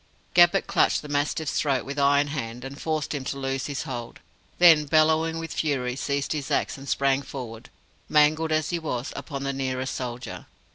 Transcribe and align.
Gabbett 0.33 0.65
clutched 0.65 1.03
the 1.03 1.07
mastiff's 1.07 1.59
throat 1.59 1.85
with 1.85 1.99
iron 1.99 2.29
hand, 2.29 2.65
and 2.65 2.81
forced 2.81 3.13
him 3.13 3.23
to 3.25 3.37
loose 3.37 3.67
his 3.67 3.83
hold; 3.83 4.19
then, 4.57 4.85
bellowing 4.85 5.37
with 5.37 5.53
fury, 5.53 5.95
seized 5.95 6.31
his 6.31 6.49
axe 6.49 6.75
and 6.75 6.89
sprang 6.89 7.21
forward, 7.21 7.69
mangled 8.09 8.51
as 8.51 8.71
he 8.71 8.79
was, 8.79 9.13
upon 9.15 9.43
the 9.43 9.53
nearest 9.53 9.93
soldier. 9.93 10.47